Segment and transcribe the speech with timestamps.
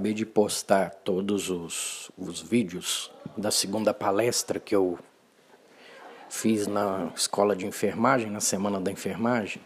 [0.00, 4.98] Acabei de postar todos os, os vídeos da segunda palestra que eu
[6.30, 9.60] fiz na escola de enfermagem, na semana da enfermagem.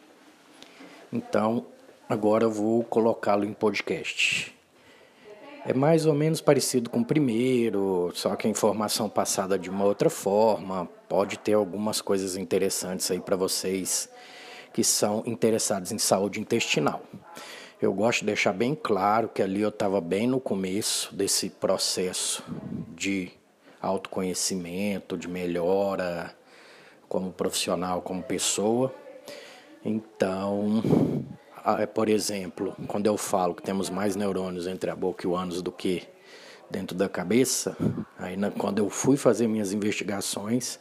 [1.13, 1.67] Então,
[2.09, 4.53] agora eu vou colocá-lo em podcast.
[5.65, 9.85] É mais ou menos parecido com o primeiro, só que a informação passada de uma
[9.85, 10.89] outra forma.
[11.09, 14.09] Pode ter algumas coisas interessantes aí para vocês
[14.73, 17.03] que são interessados em saúde intestinal.
[17.85, 22.43] Eu gosto de deixar bem claro que ali eu estava bem no começo desse processo
[22.97, 23.31] de
[23.79, 26.35] autoconhecimento, de melhora
[27.11, 28.91] como profissional, como pessoa.
[29.85, 30.83] Então,
[31.93, 35.61] por exemplo, quando eu falo que temos mais neurônios entre a boca e o ânus
[35.61, 36.09] do que
[36.71, 37.77] dentro da cabeça,
[38.19, 40.81] aí na, quando eu fui fazer minhas investigações,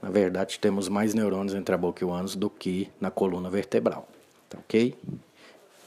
[0.00, 3.50] na verdade temos mais neurônios entre a boca e o ânus do que na coluna
[3.50, 4.06] vertebral.
[4.48, 4.96] Tá ok?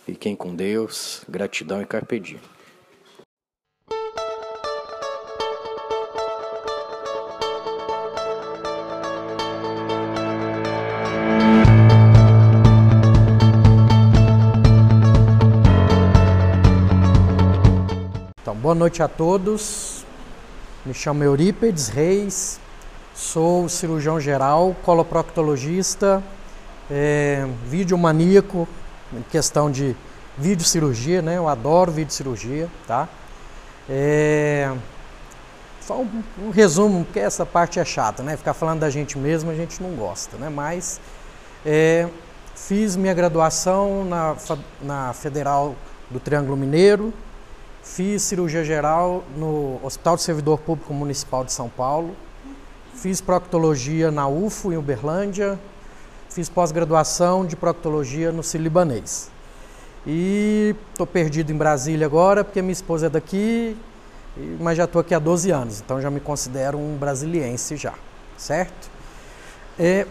[0.07, 2.39] Fiquem com Deus, gratidão e carpe diem.
[18.61, 20.05] Boa noite a todos.
[20.85, 22.61] Me chamo Eurípedes Reis,
[23.13, 26.23] sou cirurgião geral, coloproctologista,
[26.89, 28.65] é, videomaníaco
[29.13, 29.95] em questão de
[30.37, 31.37] videocirurgia, né?
[31.37, 33.07] Eu adoro videocirurgia, tá?
[33.89, 34.73] É,
[35.81, 38.35] só um, um, resumo, porque essa parte é chata, né?
[38.35, 40.49] Ficar falando da gente mesmo a gente não gosta, né?
[40.49, 40.99] Mas
[41.65, 42.07] é,
[42.55, 44.35] fiz minha graduação na,
[44.81, 45.75] na Federal
[46.09, 47.13] do Triângulo Mineiro,
[47.87, 52.15] Fiz cirurgia geral no Hospital do Servidor Público Municipal de São Paulo.
[52.93, 55.57] Fiz proctologia na UFO, em Uberlândia.
[56.37, 59.31] Fiz pós-graduação de proctologia no Cilibanês.
[60.05, 63.75] E estou perdido em Brasília agora, porque minha esposa é daqui,
[64.59, 67.95] mas já estou aqui há 12 anos, então já me considero um brasiliense já,
[68.37, 68.87] certo?
[69.79, 70.05] E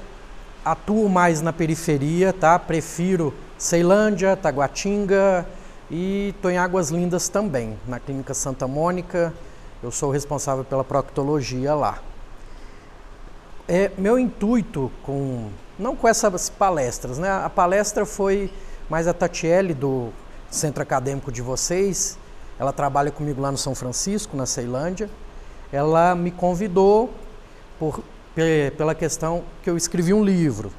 [0.64, 2.58] atuo mais na periferia, tá?
[2.58, 5.46] Prefiro Ceilândia, Taguatinga,
[5.88, 9.32] e estou em Águas Lindas também, na Clínica Santa Mônica.
[9.80, 12.00] Eu sou responsável pela proctologia lá.
[13.68, 17.30] É, meu intuito com não com essas palestras, né?
[17.30, 18.50] A palestra foi
[18.88, 20.10] mais a Tatiele do
[20.50, 22.18] centro acadêmico de vocês.
[22.58, 25.10] Ela trabalha comigo lá no São Francisco, na Ceilândia.
[25.72, 27.10] Ela me convidou
[27.78, 28.02] por,
[28.76, 30.72] pela questão que eu escrevi um livro,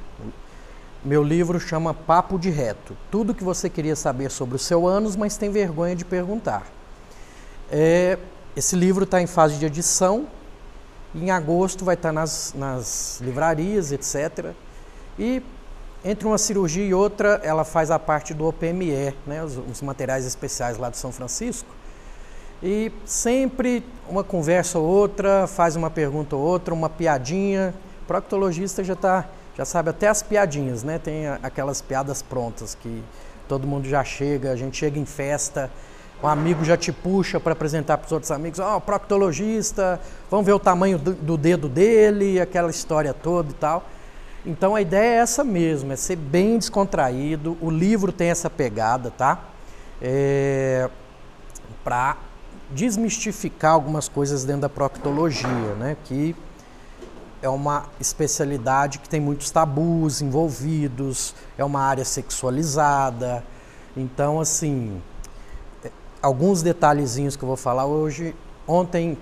[1.04, 2.96] meu livro chama Papo de Reto.
[3.08, 6.66] Tudo que você queria saber sobre o seu ânus, mas tem vergonha de perguntar.
[7.70, 8.18] É,
[8.56, 10.26] esse livro está em fase de edição.
[11.14, 14.52] Em agosto vai estar tá nas, nas livrarias, etc.
[15.18, 15.42] E
[16.04, 20.24] entre uma cirurgia e outra, ela faz a parte do OPME, né, os, os materiais
[20.24, 21.68] especiais lá de São Francisco.
[22.62, 27.74] E sempre uma conversa ou outra, faz uma pergunta ou outra, uma piadinha.
[28.02, 29.28] O proctologista já está
[29.58, 31.00] já sabe até as piadinhas, né?
[31.00, 33.02] Tem aquelas piadas prontas que
[33.48, 35.68] todo mundo já chega, a gente chega em festa,
[36.22, 40.00] um amigo já te puxa para apresentar para os outros amigos, ó, oh, proctologista,
[40.30, 43.84] vamos ver o tamanho do, do, dedo dele, aquela história toda e tal.
[44.48, 47.58] Então a ideia é essa mesmo, é ser bem descontraído.
[47.60, 49.44] O livro tem essa pegada, tá?
[50.00, 50.88] É,
[51.84, 52.16] para
[52.70, 55.98] desmistificar algumas coisas dentro da proctologia, né?
[56.02, 56.34] Que
[57.42, 63.44] é uma especialidade que tem muitos tabus envolvidos, é uma área sexualizada.
[63.94, 65.02] Então, assim,
[66.22, 68.34] alguns detalhezinhos que eu vou falar hoje.
[68.66, 69.18] Ontem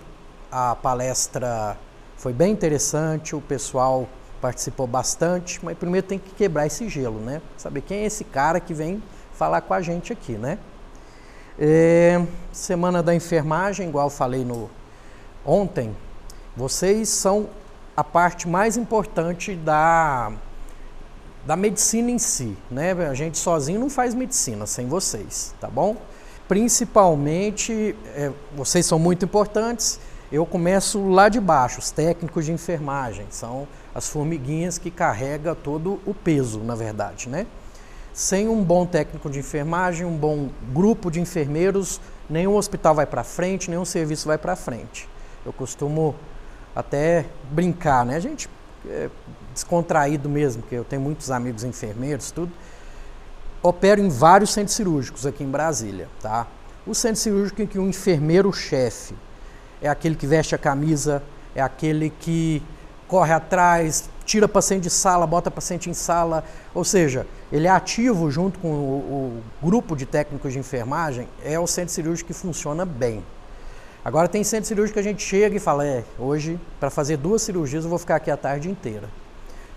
[0.52, 1.76] a palestra
[2.16, 4.08] foi bem interessante, o pessoal
[4.40, 7.40] participou bastante, mas primeiro tem que quebrar esse gelo, né?
[7.56, 9.02] Saber quem é esse cara que vem
[9.32, 10.58] falar com a gente aqui, né?
[11.58, 12.22] É,
[12.52, 14.70] semana da enfermagem, igual falei no
[15.44, 15.96] ontem,
[16.56, 17.48] vocês são
[17.96, 20.32] a parte mais importante da,
[21.46, 22.92] da medicina em si, né?
[22.92, 25.96] A gente sozinho não faz medicina sem vocês, tá bom?
[26.46, 29.98] Principalmente, é, vocês são muito importantes.
[30.30, 33.66] Eu começo lá de baixo, os técnicos de enfermagem, são
[33.96, 37.46] as formiguinhas que carrega todo o peso, na verdade, né?
[38.12, 41.98] Sem um bom técnico de enfermagem, um bom grupo de enfermeiros,
[42.28, 45.08] nenhum hospital vai para frente, nenhum serviço vai para frente.
[45.46, 46.14] Eu costumo
[46.74, 48.16] até brincar, né?
[48.16, 48.50] A gente
[48.86, 49.08] é
[49.54, 52.52] descontraído mesmo, porque eu tenho muitos amigos enfermeiros, tudo.
[53.62, 56.46] Opero em vários centros cirúrgicos aqui em Brasília, tá?
[56.86, 59.14] O centro cirúrgico em que o enfermeiro-chefe
[59.80, 61.22] é aquele que veste a camisa,
[61.54, 62.62] é aquele que
[63.08, 66.44] corre atrás, tira paciente de sala, bota paciente em sala,
[66.74, 71.58] ou seja, ele é ativo junto com o, o grupo de técnicos de enfermagem, é
[71.58, 73.22] o centro cirúrgico que funciona bem.
[74.04, 77.42] Agora tem centro cirúrgico que a gente chega e fala, é, hoje para fazer duas
[77.42, 79.08] cirurgias eu vou ficar aqui a tarde inteira.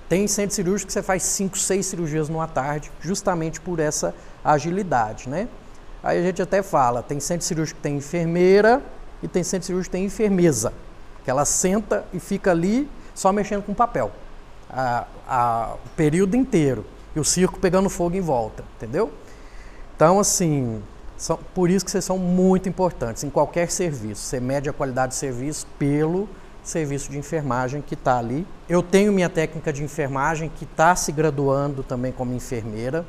[0.08, 5.30] Tem centro cirúrgico que você faz cinco, seis cirurgias numa tarde, justamente por essa agilidade,
[5.30, 5.48] né?
[6.02, 8.82] Aí a gente até fala, tem centro cirúrgico que tem enfermeira
[9.22, 10.74] e tem centro cirúrgico que tem enfermeza,
[11.24, 12.90] que ela senta e fica ali
[13.20, 14.14] só mexendo com papel
[14.70, 19.12] a, a, o período inteiro e o circo pegando fogo em volta, entendeu?
[19.94, 20.82] Então, assim,
[21.18, 24.22] são, por isso que vocês são muito importantes em qualquer serviço.
[24.22, 26.30] Você mede a qualidade de serviço pelo
[26.64, 28.48] serviço de enfermagem que está ali.
[28.70, 33.06] Eu tenho minha técnica de enfermagem que está se graduando também como enfermeira.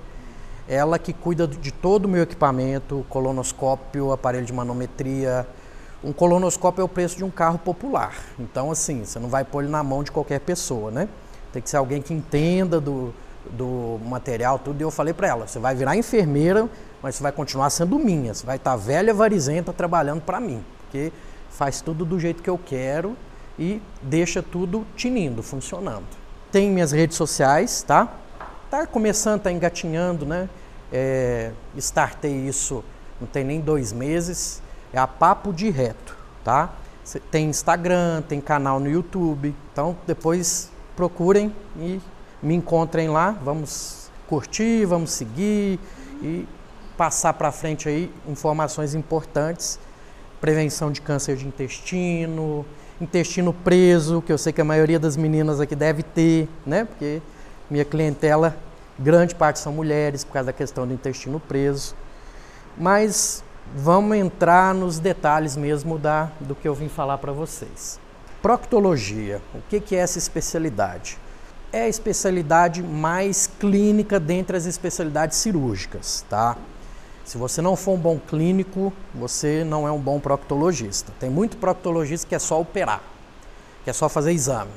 [0.68, 5.46] Ela que cuida de todo o meu equipamento, colonoscópio, aparelho de manometria,
[6.02, 8.14] um colonoscópio é o preço de um carro popular.
[8.38, 11.08] Então, assim, você não vai pôr ele na mão de qualquer pessoa, né?
[11.52, 13.12] Tem que ser alguém que entenda do,
[13.50, 14.80] do material, tudo.
[14.80, 16.68] E eu falei para ela: você vai virar enfermeira,
[17.02, 18.32] mas você vai continuar sendo minha.
[18.32, 20.64] Você vai estar tá velha, varizenta, trabalhando para mim.
[20.82, 21.12] Porque
[21.50, 23.16] faz tudo do jeito que eu quero
[23.58, 26.06] e deixa tudo tinindo, funcionando.
[26.50, 28.08] Tem minhas redes sociais, tá?
[28.70, 30.48] Tá começando, tá engatinhando, né?
[30.92, 32.82] É, startei isso
[33.20, 34.62] não tem nem dois meses.
[34.92, 36.70] É a Papo de Reto, tá?
[37.30, 39.54] Tem Instagram, tem canal no YouTube.
[39.72, 42.00] Então depois procurem e
[42.42, 43.30] me encontrem lá.
[43.42, 45.78] Vamos curtir, vamos seguir
[46.22, 46.46] e
[46.96, 49.78] passar para frente aí informações importantes.
[50.40, 52.64] Prevenção de câncer de intestino,
[53.00, 56.84] intestino preso, que eu sei que a maioria das meninas aqui deve ter, né?
[56.84, 57.20] Porque
[57.70, 58.56] minha clientela,
[58.98, 61.94] grande parte são mulheres por causa da questão do intestino preso.
[62.76, 63.44] Mas
[63.74, 68.00] vamos entrar nos detalhes mesmo da, do que eu vim falar para vocês.
[68.42, 71.18] Proctologia, o que, que é essa especialidade?
[71.72, 76.56] É a especialidade mais clínica dentre as especialidades cirúrgicas, tá?
[77.24, 81.12] Se você não for um bom clínico, você não é um bom proctologista.
[81.20, 83.00] Tem muito proctologista que é só operar,
[83.84, 84.72] que é só fazer exame.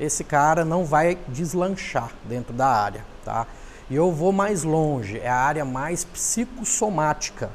[0.00, 3.46] Esse cara não vai deslanchar dentro da área, tá?
[3.88, 7.50] E eu vou mais longe, é a área mais psicossomática,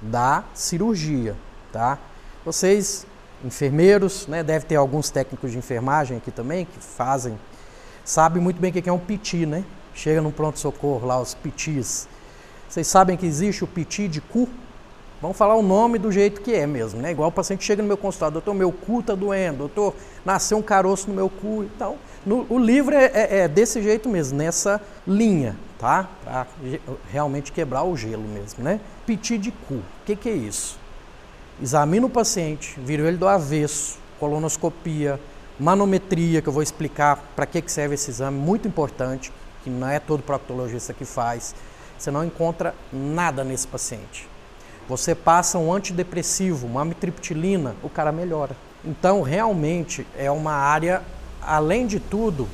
[0.00, 1.36] da cirurgia,
[1.72, 1.98] tá?
[2.44, 3.06] Vocês,
[3.44, 7.38] enfermeiros, né, deve ter alguns técnicos de enfermagem aqui também que fazem,
[8.04, 9.64] sabem muito bem o que é um piti, né?
[9.94, 12.08] Chega no pronto-socorro lá, os pitis.
[12.68, 14.48] Vocês sabem que existe o piti de cu?
[15.20, 17.10] Vamos falar o nome do jeito que é mesmo, né?
[17.10, 20.62] Igual o paciente chega no meu consultório, doutor, meu cu tá doendo, doutor, nasceu um
[20.62, 21.64] caroço no meu cu.
[21.64, 26.06] Então, no, o livro é, é, é, desse jeito mesmo, nessa linha, tá?
[26.22, 26.46] Para
[27.10, 28.78] realmente quebrar o gelo mesmo, né?
[29.06, 30.78] Piti de cu, o que, que é isso?
[31.60, 35.18] Examina o paciente, vira ele do avesso, colonoscopia,
[35.58, 39.32] manometria, que eu vou explicar para que, que serve esse exame, muito importante,
[39.64, 41.54] que não é todo proctologista que faz.
[41.98, 44.28] Você não encontra nada nesse paciente.
[44.88, 48.56] Você passa um antidepressivo, uma amitriptilina, o cara melhora.
[48.84, 51.02] Então, realmente é uma área,
[51.42, 52.48] além de tudo,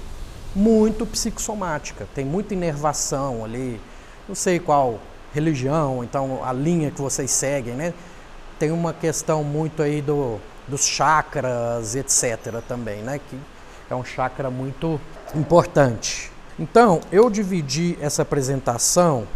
[0.56, 3.78] muito psicossomática, tem muita inervação ali,
[4.26, 4.98] não sei qual
[5.34, 7.92] religião, então a linha que vocês seguem, né?
[8.58, 12.62] Tem uma questão muito aí do, dos chakras, etc.
[12.66, 13.20] também, né?
[13.28, 13.38] Que
[13.90, 14.98] é um chakra muito
[15.34, 16.32] importante.
[16.58, 19.26] Então, eu dividi essa apresentação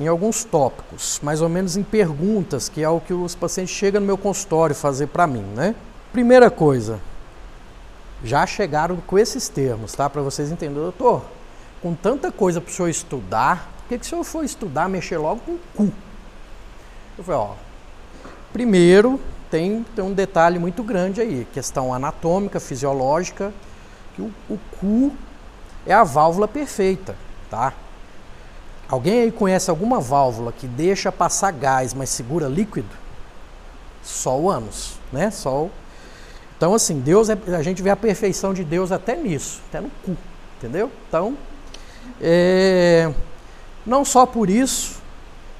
[0.00, 4.00] em alguns tópicos, mais ou menos em perguntas, que é o que os pacientes chegam
[4.00, 5.72] no meu consultório fazer para mim, né?
[6.12, 6.98] Primeira coisa,
[8.26, 10.10] já chegaram com esses termos, tá?
[10.10, 11.24] Para vocês entenderem, doutor,
[11.80, 15.18] com tanta coisa para o senhor estudar, por que, que o senhor foi estudar, mexer
[15.18, 15.92] logo com o cu?
[17.16, 17.54] Eu falei, ó,
[18.52, 23.52] primeiro tem, tem um detalhe muito grande aí, questão anatômica, fisiológica,
[24.14, 25.12] que o, o cu
[25.86, 27.14] é a válvula perfeita,
[27.48, 27.72] tá?
[28.88, 32.88] Alguém aí conhece alguma válvula que deixa passar gás, mas segura líquido?
[34.02, 35.30] Só o ânus, né?
[35.30, 35.70] Só o
[36.56, 39.90] então, assim, Deus é, a gente vê a perfeição de Deus até nisso, até no
[40.04, 40.16] cu,
[40.56, 40.90] entendeu?
[41.08, 41.36] Então,
[42.20, 43.12] é,
[43.84, 44.96] não só por isso,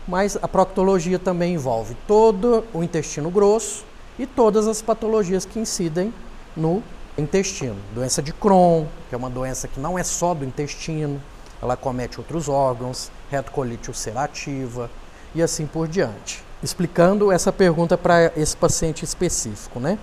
[0.09, 3.85] mas a proctologia também envolve todo o intestino grosso
[4.19, 6.15] e todas as patologias que incidem
[6.57, 6.83] no
[7.19, 7.77] intestino.
[7.95, 11.21] Doença de Crohn, que é uma doença que não é só do intestino,
[11.61, 14.91] ela comete outros órgãos, retocolite ulcerativa
[15.35, 16.43] e assim por diante.
[16.63, 19.99] Explicando essa pergunta para esse paciente específico, né?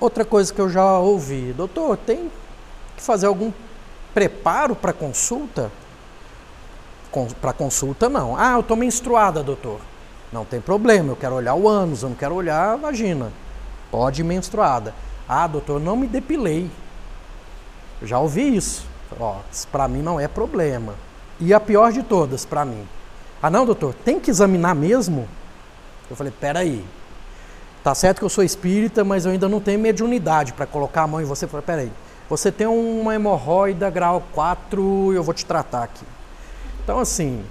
[0.00, 2.30] Outra coisa que eu já ouvi, doutor, tem
[2.96, 3.52] que fazer algum
[4.14, 5.70] preparo para consulta?
[7.40, 8.36] para consulta, não.
[8.36, 9.80] Ah, eu estou menstruada, doutor.
[10.32, 13.32] Não tem problema, eu quero olhar o ânus, eu não quero olhar a vagina.
[13.90, 14.94] Pode ir menstruada.
[15.28, 16.70] Ah, doutor, não me depilei.
[18.02, 18.86] Já ouvi isso.
[19.18, 19.38] Ó,
[19.72, 20.94] para mim não é problema.
[21.40, 22.86] E a pior de todas para mim.
[23.42, 25.28] Ah, não, doutor, tem que examinar mesmo?
[26.08, 26.84] Eu falei, peraí.
[27.82, 31.06] Tá certo que eu sou espírita, mas eu ainda não tenho mediunidade para colocar a
[31.06, 31.46] mão em você.
[31.46, 31.92] Eu falei, peraí.
[32.28, 36.04] Você tem uma hemorroida grau 4, eu vou te tratar aqui.
[36.84, 37.44] Então, assim,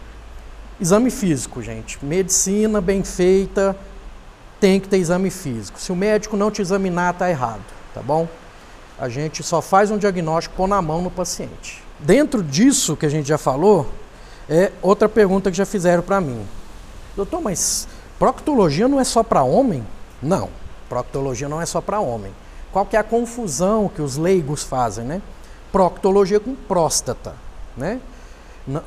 [0.79, 2.03] exame físico, gente.
[2.03, 3.75] Medicina bem feita
[4.59, 5.79] tem que ter exame físico.
[5.79, 8.27] Se o médico não te examinar, tá errado, tá bom?
[8.97, 11.83] A gente só faz um diagnóstico pôr na mão no paciente.
[11.99, 13.89] Dentro disso que a gente já falou,
[14.49, 16.45] é outra pergunta que já fizeram para mim.
[17.15, 19.85] Doutor, mas proctologia não é só para homem?
[20.21, 20.49] Não,
[20.87, 22.33] proctologia não é só para homem.
[22.71, 25.21] Qual que é a confusão que os leigos fazem, né?
[25.71, 27.35] Proctologia com próstata,
[27.75, 27.99] né?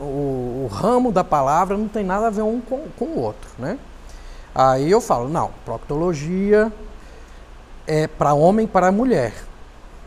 [0.00, 3.50] o, o, ramo da palavra não tem nada a ver um com, com o outro,
[3.58, 3.78] né?
[4.54, 6.70] Aí eu falo, não, proctologia
[7.86, 9.32] é para homem e para mulher.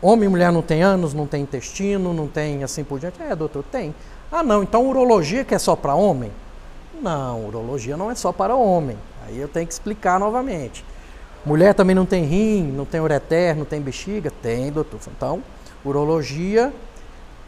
[0.00, 3.20] Homem e mulher não tem ânus, não tem intestino, não tem assim por diante.
[3.20, 3.94] É, doutor, tem.
[4.30, 6.30] Ah, não, então urologia que é só para homem?
[7.02, 8.96] Não, urologia não é só para homem.
[9.26, 10.84] Aí eu tenho que explicar novamente.
[11.46, 14.32] Mulher também não tem rim, não tem ureter, não tem bexiga?
[14.42, 14.98] Tem, doutor.
[15.16, 15.44] Então,
[15.84, 16.74] urologia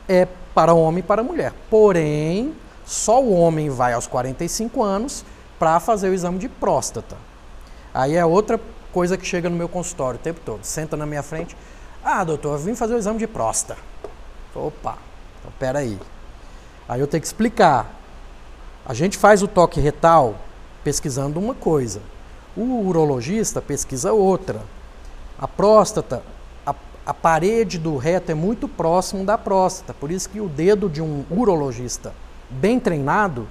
[0.08, 1.52] é para homem e para mulher.
[1.68, 2.54] Porém,
[2.86, 5.24] só o homem vai aos 45 anos
[5.58, 7.16] para fazer o exame de próstata.
[7.92, 8.60] Aí é outra
[8.92, 10.62] coisa que chega no meu consultório o tempo todo.
[10.62, 11.56] Senta na minha frente.
[12.04, 13.80] Ah, doutor, eu vim fazer o exame de próstata.
[14.54, 14.96] Opa,
[15.40, 15.98] então peraí.
[16.88, 17.92] Aí eu tenho que explicar.
[18.86, 20.36] A gente faz o toque retal
[20.84, 22.00] pesquisando uma coisa.
[22.58, 24.60] O urologista pesquisa outra.
[25.38, 26.22] A próstata
[27.08, 31.00] a parede do reto é muito próximo da próstata, por isso que o dedo de
[31.00, 32.12] um urologista
[32.50, 33.48] bem treinado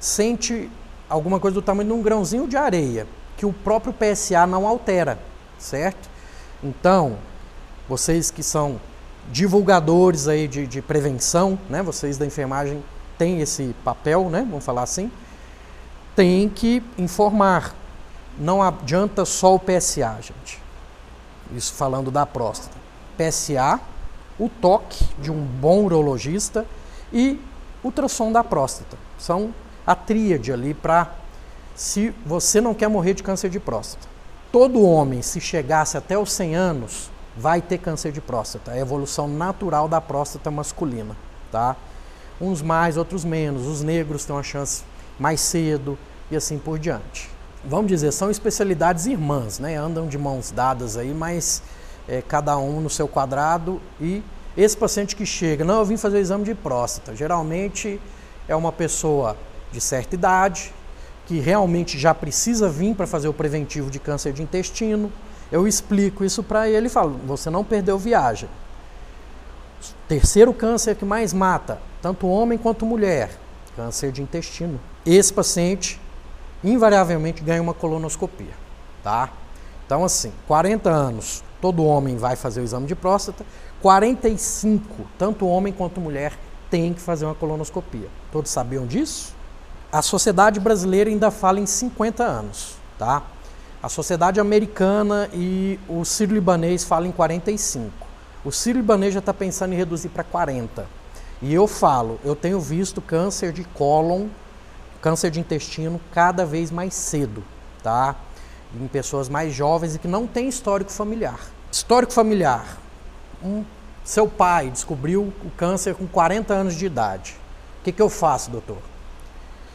[0.00, 0.70] sente
[1.06, 5.18] alguma coisa do tamanho de um grãozinho de areia, que o próprio PSA não altera,
[5.58, 6.08] certo?
[6.64, 7.18] Então,
[7.86, 8.80] vocês que são
[9.30, 11.82] divulgadores aí de, de prevenção, né?
[11.82, 12.82] Vocês da enfermagem
[13.18, 14.40] têm esse papel, né?
[14.48, 15.12] Vamos falar assim,
[16.14, 17.74] tem que informar.
[18.38, 20.60] Não adianta só o PSA, gente.
[21.52, 22.76] Isso falando da próstata.
[23.16, 23.80] PSA,
[24.38, 26.66] o toque de um bom urologista
[27.12, 27.40] e
[27.82, 28.98] ultrassom da próstata.
[29.18, 29.54] São
[29.86, 31.14] a tríade ali para
[31.74, 34.08] se você não quer morrer de câncer de próstata.
[34.50, 38.72] Todo homem, se chegasse até os 100 anos, vai ter câncer de próstata.
[38.72, 41.16] É a evolução natural da próstata masculina,
[41.52, 41.76] tá?
[42.40, 43.66] Uns mais, outros menos.
[43.66, 44.82] Os negros têm uma chance
[45.18, 45.98] mais cedo
[46.30, 47.35] e assim por diante.
[47.68, 49.76] Vamos dizer, são especialidades irmãs, né?
[49.76, 51.62] Andam de mãos dadas aí, mas
[52.08, 54.22] é, cada um no seu quadrado e
[54.56, 58.00] esse paciente que chega, não, eu vim fazer o exame de próstata, geralmente
[58.48, 59.36] é uma pessoa
[59.72, 60.72] de certa idade,
[61.26, 65.12] que realmente já precisa vir para fazer o preventivo de câncer de intestino.
[65.50, 68.48] Eu explico isso para ele e falo: você não perdeu viagem.
[70.08, 73.30] Terceiro câncer que mais mata, tanto homem quanto mulher,
[73.74, 74.80] câncer de intestino.
[75.04, 76.00] Esse paciente
[76.62, 78.54] invariavelmente ganha uma colonoscopia,
[79.02, 79.30] tá?
[79.84, 83.44] Então assim, 40 anos, todo homem vai fazer o exame de próstata,
[83.80, 86.32] 45, tanto homem quanto mulher,
[86.70, 88.08] tem que fazer uma colonoscopia.
[88.32, 89.34] Todos sabiam disso?
[89.92, 93.22] A sociedade brasileira ainda fala em 50 anos, tá?
[93.82, 97.92] A sociedade americana e o sírio-libanês falam em 45.
[98.44, 100.86] O sírio-libanês já está pensando em reduzir para 40.
[101.40, 104.26] E eu falo, eu tenho visto câncer de cólon,
[105.06, 107.44] câncer de intestino cada vez mais cedo,
[107.80, 108.16] tá?
[108.74, 111.38] Em pessoas mais jovens e que não têm histórico familiar.
[111.70, 112.76] Histórico familiar.
[113.40, 113.64] Um,
[114.02, 117.36] seu pai descobriu o câncer com 40 anos de idade.
[117.78, 118.78] O que, que eu faço, doutor?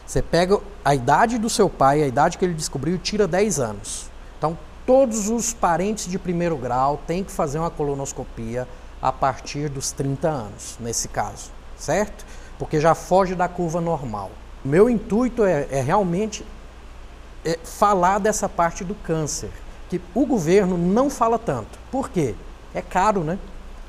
[0.06, 4.10] Você pega a idade do seu pai, a idade que ele descobriu, tira 10 anos.
[4.36, 8.68] Então, todos os parentes de primeiro grau têm que fazer uma colonoscopia
[9.00, 12.22] a partir dos 30 anos, nesse caso, certo?
[12.58, 14.30] Porque já foge da curva normal.
[14.64, 16.44] Meu intuito é, é realmente
[17.44, 19.50] é falar dessa parte do câncer
[19.88, 21.78] que o governo não fala tanto.
[21.90, 22.34] Por quê?
[22.72, 23.38] É caro, né?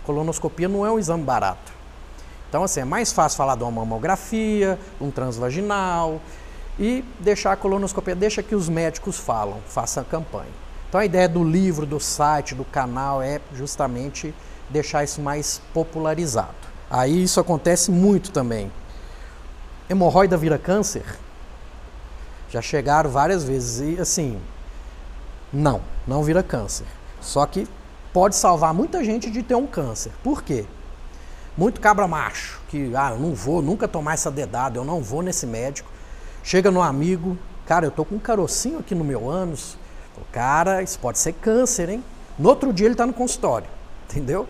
[0.04, 1.72] Colonoscopia não é um exame barato.
[2.50, 6.20] Então, assim, é mais fácil falar de uma mamografia, um transvaginal,
[6.80, 10.52] e deixar a colonoscopia, deixa que os médicos falam, faça a campanha.
[10.90, 14.34] Então a ideia do livro, do site, do canal é justamente
[14.70, 16.54] deixar isso mais popularizado.
[16.90, 18.72] Aí isso acontece muito também.
[19.94, 21.06] Hemorroida vira câncer?
[22.50, 24.42] Já chegaram várias vezes e assim,
[25.52, 26.86] não, não vira câncer.
[27.22, 27.68] Só que
[28.12, 30.12] pode salvar muita gente de ter um câncer.
[30.24, 30.66] Por quê?
[31.56, 35.22] Muito cabra macho, que ah, eu não vou nunca tomar essa dedada, eu não vou
[35.22, 35.92] nesse médico.
[36.44, 39.78] Chega no amigo, cara, eu tô com um carocinho aqui no meu ânus.
[40.32, 42.04] Cara, isso pode ser câncer, hein?
[42.40, 43.68] No outro dia ele está no consultório,
[44.10, 44.48] entendeu?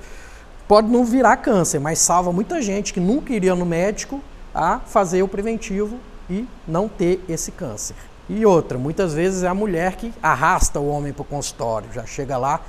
[0.70, 4.24] Pode não virar câncer, mas salva muita gente que nunca iria no médico
[4.54, 7.96] a fazer o preventivo e não ter esse câncer.
[8.30, 12.06] E outra, muitas vezes é a mulher que arrasta o homem para o consultório, já
[12.06, 12.62] chega lá.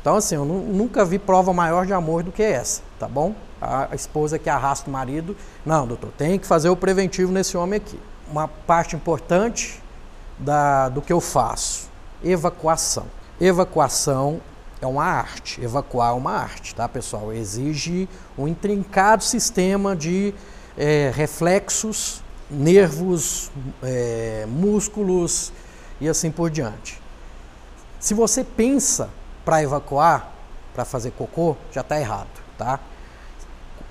[0.00, 3.34] Então, assim, eu nunca vi prova maior de amor do que essa, tá bom?
[3.60, 5.36] A esposa que arrasta o marido.
[5.64, 7.98] Não, doutor, tem que fazer o preventivo nesse homem aqui.
[8.30, 9.82] Uma parte importante
[10.38, 11.88] da, do que eu faço:
[12.22, 13.06] evacuação.
[13.40, 14.40] Evacuação
[14.80, 17.32] é uma arte, evacuar é uma arte, tá, pessoal?
[17.32, 20.34] Exige um intrincado sistema de
[20.76, 23.50] é, reflexos nervos,
[23.82, 25.52] é, músculos
[26.00, 27.00] e assim por diante.
[27.98, 29.08] Se você pensa
[29.44, 30.32] para evacuar,
[30.74, 32.28] para fazer cocô, já está errado,
[32.58, 32.80] tá?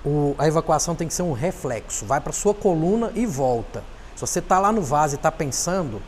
[0.04, 3.82] O, a evacuação tem que ser um reflexo, vai para sua coluna e volta.
[4.14, 6.00] Se você está lá no vaso e está pensando,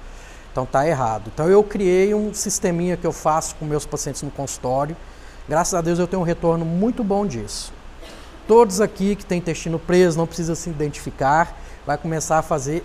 [0.52, 1.30] então está errado.
[1.35, 4.97] Então eu criei um sisteminha que eu faço com meus pacientes no consultório.
[5.49, 7.73] Graças a Deus eu tenho um retorno muito bom disso.
[8.46, 12.84] Todos aqui que têm intestino preso não precisa se identificar vai começar a fazer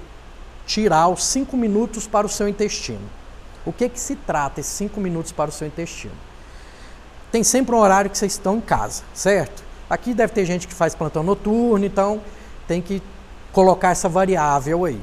[0.65, 3.01] tirar os 5 minutos para o seu intestino.
[3.63, 6.15] O que que se trata esses 5 minutos para o seu intestino?
[7.31, 9.64] Tem sempre um horário que vocês estão em casa, certo?
[9.90, 12.22] Aqui deve ter gente que faz plantão noturno, então
[12.68, 13.01] tem que
[13.51, 15.00] colocar essa variável aí.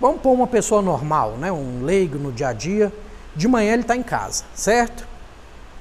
[0.00, 1.52] Vamos pôr uma pessoa normal, né?
[1.52, 2.92] um leigo no dia a dia.
[3.36, 5.06] De manhã ele está em casa, certo?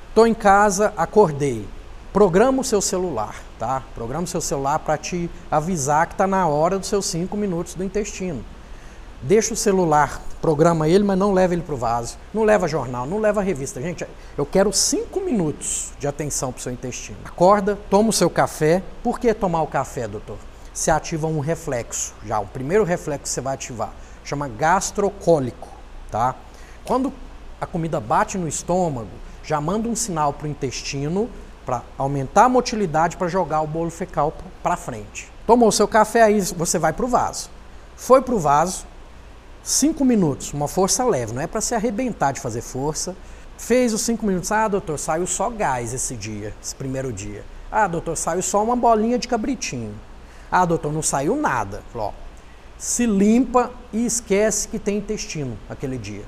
[0.09, 1.65] Estou em casa, acordei.
[2.11, 3.81] Programa o seu celular tá?
[3.95, 7.75] Programa o seu celular para te avisar que está na hora dos seus cinco minutos
[7.75, 8.43] do intestino.
[9.21, 12.17] Deixa o celular, programa ele, mas não leva ele para o vaso.
[12.33, 13.81] Não leva jornal, não leva revista.
[13.81, 14.05] Gente,
[14.37, 17.17] eu quero cinco minutos de atenção para o seu intestino.
[17.23, 18.83] Acorda, toma o seu café.
[19.01, 20.37] Por que tomar o café, doutor?
[20.73, 22.13] Se ativa um reflexo.
[22.25, 23.93] Já, o primeiro reflexo que você vai ativar
[24.25, 25.69] chama gastrocólico,
[26.11, 26.35] tá?
[26.83, 27.13] Quando
[27.61, 29.07] a comida bate no estômago,
[29.41, 31.29] já manda um sinal para o intestino
[31.65, 35.31] para aumentar a motilidade para jogar o bolo fecal para frente.
[35.45, 37.49] Tomou seu café, aí você vai para o vaso.
[37.95, 38.85] Foi para o vaso,
[39.63, 43.15] cinco minutos, uma força leve, não é para se arrebentar de fazer força.
[43.57, 47.43] Fez os cinco minutos, ah, doutor, saiu só gás esse dia, esse primeiro dia.
[47.71, 49.93] Ah, doutor, saiu só uma bolinha de cabritinho.
[50.51, 51.81] Ah, doutor, não saiu nada.
[51.91, 52.13] Falou, ó,
[52.77, 56.25] se limpa e esquece que tem intestino aquele dia.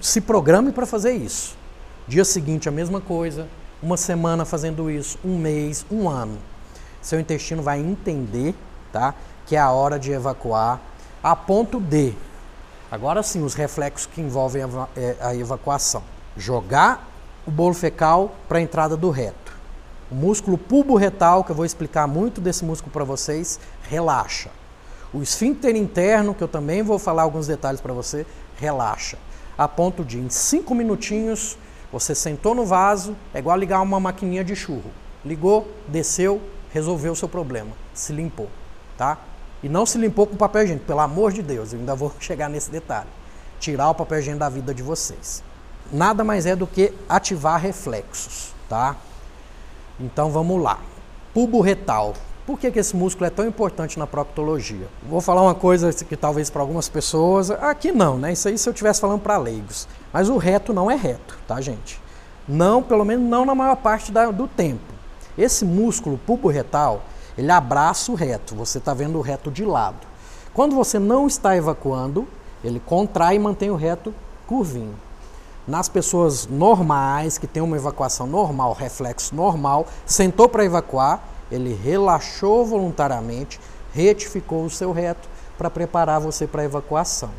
[0.00, 1.56] Se programe para fazer isso.
[2.06, 3.48] Dia seguinte, a mesma coisa
[3.82, 6.38] uma semana fazendo isso, um mês, um ano.
[7.00, 8.54] Seu intestino vai entender,
[8.92, 9.14] tá?
[9.46, 10.80] Que é a hora de evacuar
[11.22, 12.14] a ponto de.
[12.90, 16.02] Agora sim, os reflexos que envolvem a, é, evacuação.
[16.36, 17.08] Jogar
[17.46, 19.58] o bolo fecal para a entrada do reto.
[20.10, 24.50] O músculo pubo-retal, que eu vou explicar muito desse músculo para vocês, relaxa.
[25.12, 29.18] O esfíncter interno, que eu também vou falar alguns detalhes para você, relaxa.
[29.56, 31.56] A ponto de, em cinco minutinhos,
[31.92, 34.90] você sentou no vaso, é igual ligar uma maquininha de churro.
[35.24, 36.40] Ligou, desceu,
[36.72, 38.48] resolveu o seu problema, se limpou,
[38.96, 39.18] tá?
[39.62, 42.48] E não se limpou com papel higiênico, pelo amor de Deus, eu ainda vou chegar
[42.48, 43.08] nesse detalhe.
[43.58, 45.42] Tirar o papel higiênico da vida de vocês.
[45.92, 48.96] Nada mais é do que ativar reflexos, tá?
[49.98, 50.78] Então vamos lá.
[51.34, 52.14] Pubo retal.
[52.46, 54.88] Por que, que esse músculo é tão importante na proctologia?
[55.08, 58.32] Vou falar uma coisa que talvez para algumas pessoas, aqui não, né?
[58.32, 59.86] Isso aí se eu estivesse falando para leigos.
[60.12, 62.00] Mas o reto não é reto, tá, gente?
[62.48, 64.92] Não, pelo menos não na maior parte da, do tempo.
[65.38, 67.02] Esse músculo pubo-retal,
[67.38, 70.06] ele abraça o reto, você está vendo o reto de lado.
[70.52, 72.26] Quando você não está evacuando,
[72.62, 74.12] ele contrai e mantém o reto
[74.46, 74.94] curvinho.
[75.66, 82.66] Nas pessoas normais, que têm uma evacuação normal, reflexo normal, sentou para evacuar, ele relaxou
[82.66, 83.60] voluntariamente,
[83.92, 87.30] retificou o seu reto para preparar você para a evacuação.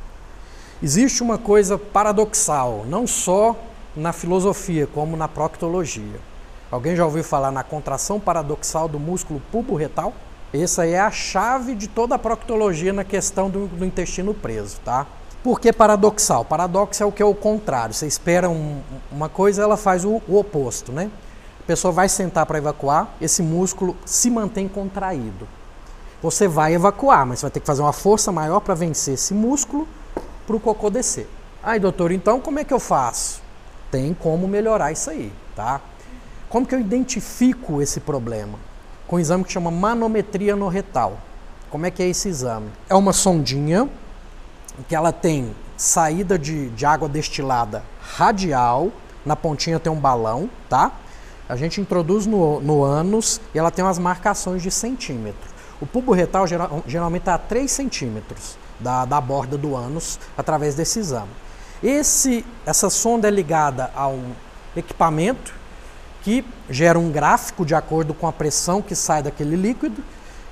[0.84, 3.56] Existe uma coisa paradoxal, não só
[3.96, 6.20] na filosofia, como na proctologia.
[6.72, 10.12] Alguém já ouviu falar na contração paradoxal do músculo pubo-retal?
[10.52, 15.06] Essa é a chave de toda a proctologia na questão do, do intestino preso, tá?
[15.44, 16.44] Por que paradoxal?
[16.44, 17.94] Paradoxo é o que é o contrário.
[17.94, 21.12] Você espera um, uma coisa, ela faz o, o oposto, né?
[21.60, 25.48] A pessoa vai sentar para evacuar, esse músculo se mantém contraído.
[26.24, 29.36] você vai evacuar, mas você vai ter que fazer uma força maior para vencer esse
[29.36, 29.88] músculo
[30.46, 31.30] para o cocô descer.
[31.64, 33.42] Aí, doutor, então como é que eu faço?
[33.92, 35.82] Tem como melhorar isso aí, tá?
[36.50, 38.58] Como que eu identifico esse problema?
[39.08, 41.18] Com um exame que chama manometria no retal.
[41.70, 42.70] Como é que é esse exame?
[42.90, 43.90] É uma sondinha
[44.88, 48.92] que ela tem saída de, de água destilada radial,
[49.26, 50.92] na pontinha tem um balão, tá?
[51.48, 55.50] A gente introduz no, no ânus e ela tem umas marcações de centímetro.
[55.80, 60.76] O pubo retal geral, geralmente está a 3 centímetros da, da borda do ânus através
[60.76, 61.30] desse exame.
[61.84, 64.34] Esse, essa sonda é ligada a um
[64.76, 65.54] equipamento
[66.22, 70.04] que gera um gráfico de acordo com a pressão que sai daquele líquido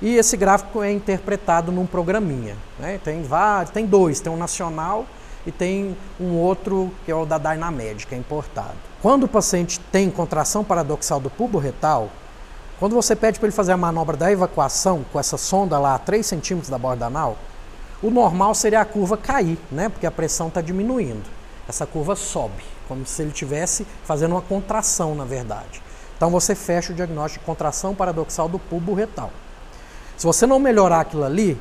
[0.02, 2.56] e esse gráfico é interpretado num programinha.
[2.80, 3.00] Né?
[3.04, 5.06] Tem vários, tem dois, tem um nacional
[5.46, 8.76] e tem um outro que é o da Dynamed, que é importado.
[9.02, 12.10] Quando o paciente tem contração paradoxal do pubo retal,
[12.80, 16.00] quando você pede para ele fazer a manobra da evacuação com essa sonda lá a
[16.00, 17.38] 3 centímetros da borda anal,
[18.02, 19.90] o normal seria a curva cair, né?
[19.90, 21.26] porque a pressão está diminuindo.
[21.68, 25.82] Essa curva sobe, como se ele estivesse fazendo uma contração, na verdade.
[26.16, 29.32] Então você fecha o diagnóstico de contração paradoxal do pubo retal.
[30.18, 31.58] Se você não melhorar aquilo ali,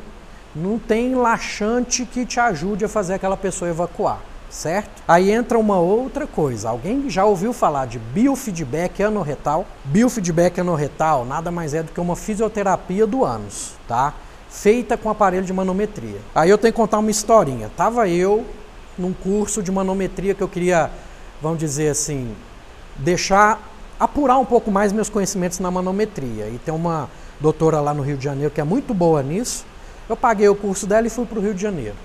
[0.54, 4.18] não tem laxante que te ajude a fazer aquela pessoa evacuar,
[4.50, 5.02] certo?
[5.06, 6.70] Aí entra uma outra coisa.
[6.70, 9.66] Alguém já ouviu falar de biofeedback anorretal?
[9.84, 14.14] Biofeedback anorretal nada mais é do que uma fisioterapia do ânus, tá?
[14.48, 16.18] Feita com aparelho de manometria.
[16.34, 17.70] Aí eu tenho que contar uma historinha.
[17.76, 18.44] Tava eu
[18.96, 20.90] num curso de manometria que eu queria,
[21.40, 22.34] vamos dizer assim,
[22.96, 23.60] deixar
[23.98, 26.48] apurar um pouco mais meus conhecimentos na manometria.
[26.48, 27.08] E tem uma
[27.40, 29.64] doutora lá no Rio de Janeiro que é muito boa nisso.
[30.08, 31.96] Eu paguei o curso dela e fui para o Rio de Janeiro.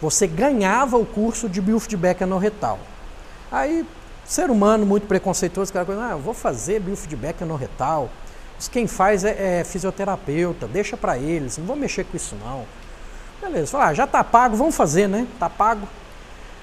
[0.00, 2.78] Você ganhava o curso de biofeedback anorretal.
[3.50, 3.86] Aí,
[4.26, 8.10] ser humano muito preconceituoso, coisa, ah, eu vou fazer biofeedback anorretal.
[8.24, 8.25] Isso
[8.70, 12.64] quem faz é, é fisioterapeuta, deixa para eles, não vou mexer com isso não.
[13.40, 15.26] Beleza, ah, já está pago, vamos fazer, né?
[15.34, 15.86] Está pago.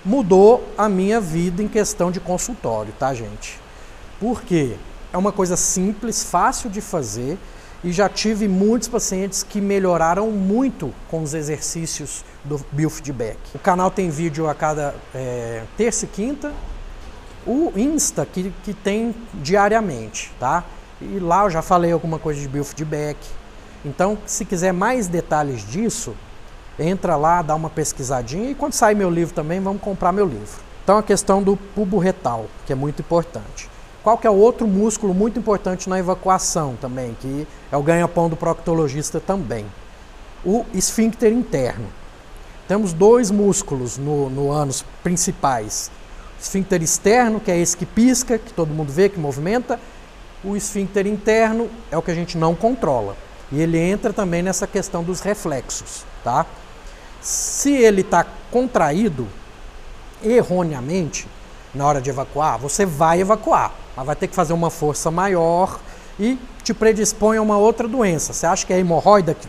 [0.04, 3.60] Mudou a minha vida em questão de consultório, tá, gente?
[4.20, 4.76] Por quê?
[5.14, 7.38] É uma coisa simples, fácil de fazer
[7.84, 13.38] e já tive muitos pacientes que melhoraram muito com os exercícios do biofeedback.
[13.54, 16.52] O canal tem vídeo a cada é, terça e quinta,
[17.46, 20.64] o Insta que, que tem diariamente, tá?
[21.12, 23.18] E lá eu já falei alguma coisa de biofeedback.
[23.84, 26.16] Então, se quiser mais detalhes disso,
[26.80, 30.62] entra lá, dá uma pesquisadinha e quando sair meu livro também, vamos comprar meu livro.
[30.84, 33.70] Então, a questão do pubo retal, que é muito importante.
[34.04, 38.30] Qual que é o outro músculo muito importante na evacuação também, que é o ganha-pão
[38.30, 39.66] do proctologista também?
[40.44, 41.88] O esfíncter interno.
[42.68, 45.89] Temos dois músculos no, no ânus principais.
[46.38, 49.80] O esfíncter externo, que é esse que pisca, que todo mundo vê, que movimenta.
[50.44, 53.16] O esfíncter interno é o que a gente não controla.
[53.52, 56.46] E ele entra também nessa questão dos reflexos, tá?
[57.22, 59.28] Se ele está contraído
[60.24, 61.28] erroneamente
[61.74, 65.80] na hora de evacuar, você vai evacuar mas vai ter que fazer uma força maior
[66.20, 68.34] e te predispõe a uma outra doença.
[68.34, 69.48] Você acha que é a hemorroida que,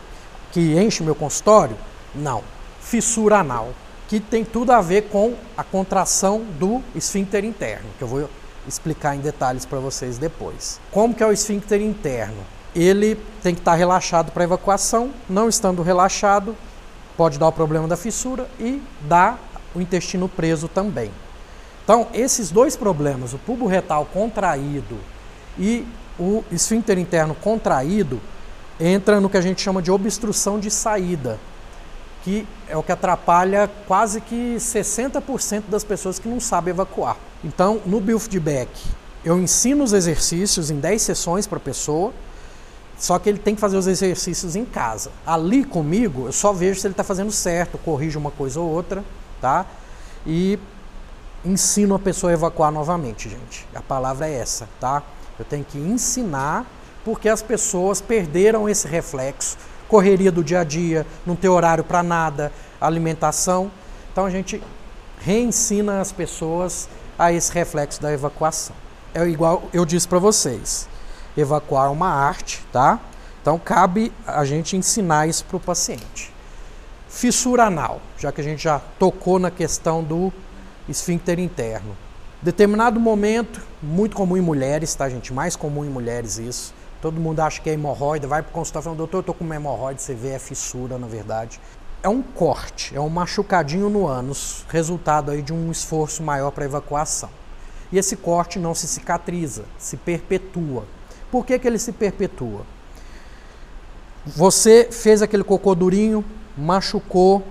[0.51, 1.75] que enche meu consultório?
[2.13, 2.43] Não.
[2.79, 3.69] Fissura anal,
[4.07, 8.29] que tem tudo a ver com a contração do esfíncter interno, que eu vou
[8.67, 10.79] explicar em detalhes para vocês depois.
[10.91, 12.43] Como que é o esfíncter interno?
[12.75, 16.55] Ele tem que estar relaxado para evacuação, não estando relaxado,
[17.15, 19.37] pode dar o problema da fissura e dá
[19.73, 21.11] o intestino preso também.
[21.83, 24.97] Então, esses dois problemas, o pubo retal contraído
[25.57, 25.87] e
[26.19, 28.19] o esfíncter interno contraído,
[28.79, 31.39] entra no que a gente chama de obstrução de saída,
[32.25, 37.17] que é o que atrapalha quase que 60% das pessoas que não sabem evacuar.
[37.43, 38.71] Então, no biofeedback,
[39.23, 42.11] eu ensino os exercícios em 10 sessões para a pessoa,
[42.97, 45.11] só que ele tem que fazer os exercícios em casa.
[45.23, 49.05] Ali comigo, eu só vejo se ele está fazendo certo, corrijo uma coisa ou outra,
[49.39, 49.63] tá?
[50.25, 50.57] E
[51.45, 53.67] ensino a pessoa a evacuar novamente, gente.
[53.75, 55.03] A palavra é essa, tá?
[55.37, 56.65] Eu tenho que ensinar
[57.03, 59.57] porque as pessoas perderam esse reflexo,
[59.95, 63.71] correria do dia a dia, não ter horário para nada, alimentação.
[64.11, 64.61] Então a gente
[65.21, 68.75] reensina as pessoas a esse reflexo da evacuação.
[69.13, 70.89] É igual eu disse para vocês,
[71.37, 72.99] evacuar é uma arte, tá?
[73.41, 76.29] Então cabe a gente ensinar isso para o paciente.
[77.07, 80.33] Fissura anal, já que a gente já tocou na questão do
[80.89, 81.95] esfíncter interno.
[82.41, 85.31] Determinado momento, muito comum em mulheres, tá, gente?
[85.31, 86.73] Mais comum em mulheres isso.
[87.05, 89.43] Todo mundo acha que é hemorroida, vai para o consultório falando, doutor, eu estou com
[89.43, 91.61] uma hemorroide, você vê, é fissura, na verdade.
[92.01, 96.65] É um corte, é um machucadinho no ânus, resultado aí de um esforço maior para
[96.65, 97.29] evacuação.
[97.91, 100.85] E esse corte não se cicatriza, se perpetua.
[101.29, 102.61] Por que, que ele se perpetua?
[104.25, 106.25] Você fez aquele cocô durinho,
[106.57, 107.43] machucou,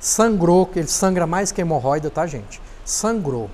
[0.00, 2.62] sangrou, ele sangra mais que hemorroida, tá, gente?
[2.82, 3.50] Sangrou.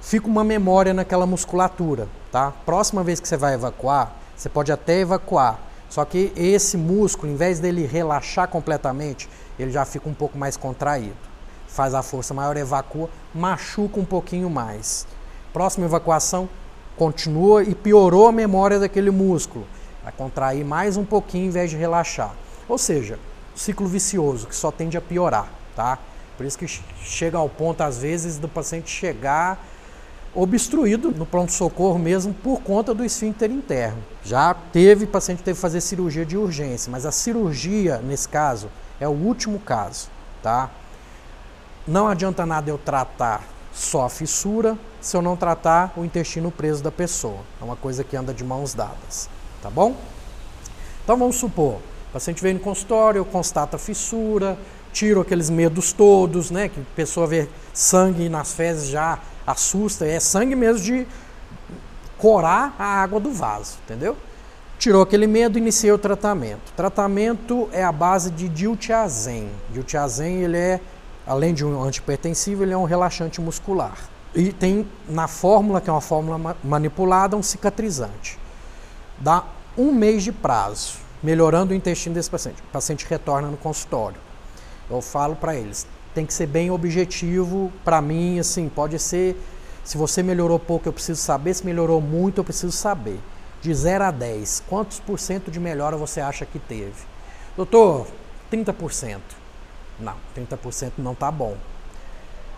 [0.00, 2.52] Fica uma memória naquela musculatura, tá?
[2.66, 7.36] Próxima vez que você vai evacuar, você pode até evacuar, só que esse músculo, em
[7.36, 11.16] vez dele relaxar completamente, ele já fica um pouco mais contraído.
[11.68, 15.06] Faz a força maior, evacua, machuca um pouquinho mais.
[15.52, 16.48] Próxima evacuação,
[16.96, 19.66] continua e piorou a memória daquele músculo.
[20.02, 22.34] Vai contrair mais um pouquinho em vez de relaxar.
[22.68, 23.18] Ou seja,
[23.54, 25.98] ciclo vicioso que só tende a piorar, tá?
[26.36, 29.64] Por isso que chega ao ponto, às vezes, do paciente chegar
[30.34, 34.02] obstruído no pronto-socorro mesmo por conta do esfíncter interno.
[34.24, 38.68] Já teve, paciente teve que fazer cirurgia de urgência, mas a cirurgia, nesse caso,
[38.98, 40.08] é o último caso,
[40.42, 40.70] tá?
[41.86, 43.42] Não adianta nada eu tratar
[43.72, 47.40] só a fissura se eu não tratar o intestino preso da pessoa.
[47.60, 49.28] É uma coisa que anda de mãos dadas,
[49.62, 49.94] tá bom?
[51.04, 54.58] Então vamos supor, o paciente vem no consultório, eu constato a fissura,
[54.92, 56.68] tiro aqueles medos todos, né?
[56.68, 61.06] Que a pessoa vê sangue nas fezes já assusta, é sangue mesmo de
[62.18, 64.16] corar a água do vaso, entendeu?
[64.78, 66.70] Tirou aquele medo, iniciei o tratamento.
[66.70, 69.50] O tratamento é a base de diltiazem.
[69.70, 70.80] Diltiazem, ele é,
[71.26, 73.96] além de um antipertensivo, ele é um relaxante muscular.
[74.34, 78.38] E tem na fórmula, que é uma fórmula manipulada, um cicatrizante.
[79.18, 79.44] Dá
[79.78, 82.60] um mês de prazo, melhorando o intestino desse paciente.
[82.60, 84.20] O paciente retorna no consultório.
[84.90, 87.72] Eu falo para eles, tem que ser bem objetivo.
[87.84, 89.36] Para mim, assim, pode ser.
[89.82, 91.52] Se você melhorou pouco, eu preciso saber.
[91.54, 93.18] Se melhorou muito, eu preciso saber.
[93.60, 96.92] De 0 a 10, quantos por cento de melhora você acha que teve?
[97.56, 98.06] Doutor,
[98.52, 99.20] 30%.
[99.98, 101.56] Não, 30% não está bom.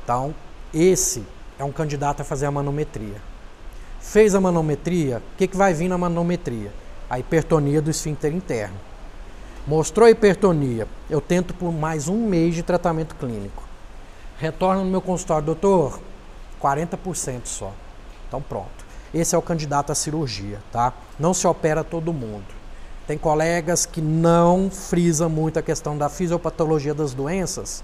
[0.03, 0.35] Então,
[0.75, 1.25] esse
[1.59, 3.21] é um candidato a fazer a manometria.
[4.01, 6.73] Fez a manometria, o que, que vai vir na manometria?
[7.09, 8.77] A hipertonia do esfíncter interno.
[9.67, 13.65] Mostrou hipertonia, eu tento por mais um mês de tratamento clínico.
[14.39, 15.99] Retorno no meu consultório, doutor,
[16.63, 17.73] 40% só.
[18.29, 18.87] Então pronto.
[19.13, 20.93] Esse é o candidato à cirurgia, tá?
[21.19, 22.45] Não se opera todo mundo.
[23.09, 27.83] Tem colegas que não frisam muito a questão da fisiopatologia das doenças.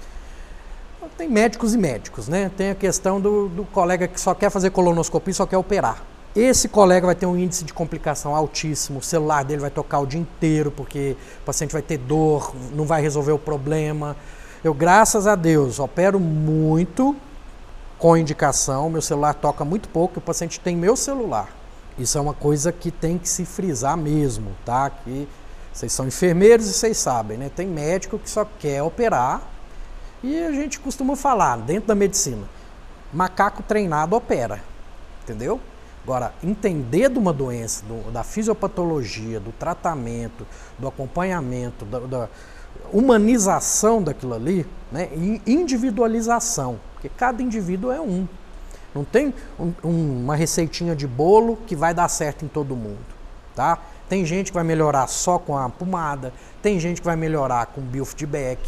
[1.19, 2.49] Tem médicos e médicos, né?
[2.57, 6.12] Tem a questão do, do colega que só quer fazer colonoscopia e só quer operar.
[6.35, 10.07] Esse colega vai ter um índice de complicação altíssimo, o celular dele vai tocar o
[10.07, 14.17] dia inteiro porque o paciente vai ter dor, não vai resolver o problema.
[14.65, 17.15] Eu, graças a Deus, opero muito
[17.99, 21.51] com indicação, meu celular toca muito pouco, o paciente tem meu celular.
[21.99, 24.89] Isso é uma coisa que tem que se frisar mesmo, tá?
[24.89, 25.29] Que
[25.71, 27.51] vocês são enfermeiros e vocês sabem, né?
[27.55, 29.43] Tem médico que só quer operar
[30.23, 32.49] e a gente costuma falar dentro da medicina,
[33.13, 34.63] macaco treinado opera,
[35.23, 35.61] entendeu?
[36.05, 40.47] Agora, entender de uma doença, do, da fisiopatologia, do tratamento,
[40.79, 42.29] do acompanhamento, da, da
[42.93, 45.09] humanização daquilo ali, né?
[45.15, 48.27] e individualização, porque cada indivíduo é um.
[48.95, 52.99] Não tem um, um, uma receitinha de bolo que vai dar certo em todo mundo,
[53.55, 53.79] tá?
[54.09, 57.81] Tem gente que vai melhorar só com a pomada, tem gente que vai melhorar com
[57.81, 58.61] biofeedback,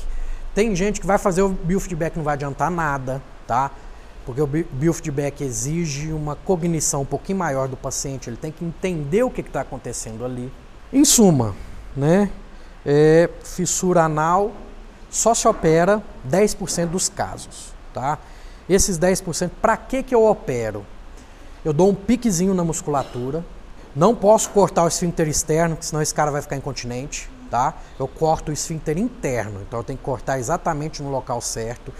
[0.55, 3.71] tem gente que vai fazer o biofeedback não vai adiantar nada, tá?
[4.25, 9.23] Porque o biofeedback exige uma cognição um pouquinho maior do paciente, ele tem que entender
[9.23, 10.53] o que está acontecendo ali.
[10.93, 11.55] Em suma,
[11.97, 12.31] né,
[12.85, 14.53] é, fissura anal
[15.11, 17.73] só se opera 10% dos casos.
[17.93, 18.19] Tá?
[18.69, 20.85] Esses 10%, para que, que eu opero?
[21.65, 23.45] Eu dou um piquezinho na musculatura,
[23.95, 27.31] não posso cortar o esfíncter externo, senão esse cara vai ficar incontinente.
[27.51, 27.75] Tá?
[28.01, 31.93] Eu corto o esfíncter interno, então eu tenho que cortar exatamente no local certo.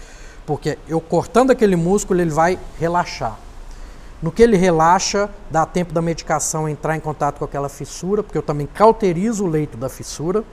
[0.45, 3.37] Porque eu cortando aquele músculo, ele vai relaxar.
[4.21, 8.37] No que ele relaxa, dá tempo da medicação entrar em contato com aquela fissura, porque
[8.37, 10.43] eu também cauterizo o leito da fissura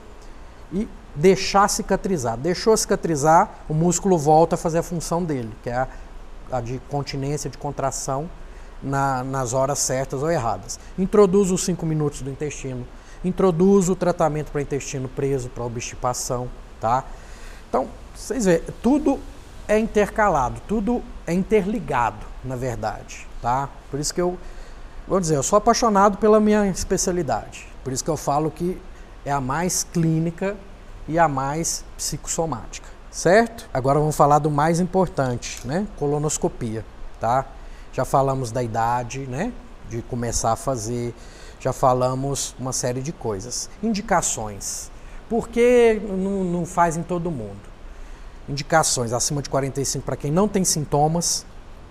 [0.71, 2.37] e deixar cicatrizar.
[2.37, 5.87] Deixou cicatrizar, o músculo volta a fazer a função dele, que é a,
[6.51, 8.29] a de continência, de contração
[8.81, 10.79] na, nas horas certas ou erradas.
[10.97, 12.85] Introduzo os 5 minutos do intestino,
[13.23, 16.49] introduzo o tratamento para intestino preso, para obstipação,
[16.81, 17.05] tá?
[17.69, 19.19] Então, vocês veem, tudo
[19.67, 23.69] é intercalado, tudo é interligado, na verdade, tá?
[23.89, 24.37] Por isso que eu,
[25.07, 27.67] vou dizer, eu sou apaixonado pela minha especialidade.
[27.83, 28.79] Por isso que eu falo que
[29.25, 30.55] é a mais clínica
[31.07, 33.69] e a mais psicossomática, certo?
[33.73, 35.87] Agora vamos falar do mais importante, né?
[35.97, 36.85] Colonoscopia,
[37.19, 37.45] tá?
[37.91, 39.53] Já falamos da idade, né?
[39.89, 41.13] De começar a fazer,
[41.59, 43.69] já falamos uma série de coisas.
[43.81, 44.91] Indicações.
[45.29, 47.72] Por que não, não faz em todo mundo?
[48.47, 51.45] Indicações acima de 45 para quem não tem sintomas.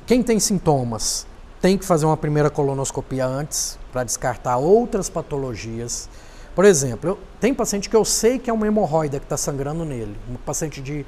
[0.07, 1.27] Quem tem sintomas
[1.61, 6.09] tem que fazer uma primeira colonoscopia antes para descartar outras patologias,
[6.55, 9.87] Por exemplo, eu, tem paciente que eu sei que é uma hemorroida que está sangrando
[9.87, 11.07] nele, um paciente de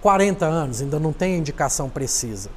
[0.00, 2.48] 40 anos, ainda não tem indicação precisa.